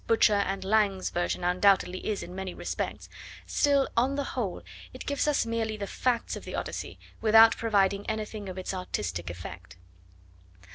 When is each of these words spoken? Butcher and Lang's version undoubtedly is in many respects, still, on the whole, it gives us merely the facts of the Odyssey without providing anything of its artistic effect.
Butcher 0.07 0.33
and 0.33 0.63
Lang's 0.63 1.11
version 1.11 1.43
undoubtedly 1.43 2.03
is 2.07 2.23
in 2.23 2.33
many 2.33 2.55
respects, 2.55 3.07
still, 3.45 3.87
on 3.95 4.15
the 4.15 4.23
whole, 4.23 4.63
it 4.95 5.05
gives 5.05 5.27
us 5.27 5.45
merely 5.45 5.77
the 5.77 5.85
facts 5.85 6.35
of 6.35 6.43
the 6.43 6.55
Odyssey 6.55 6.97
without 7.21 7.55
providing 7.55 8.09
anything 8.09 8.49
of 8.49 8.57
its 8.57 8.73
artistic 8.73 9.29
effect. 9.29 9.77